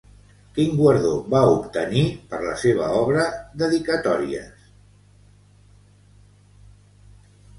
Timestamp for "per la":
2.31-2.55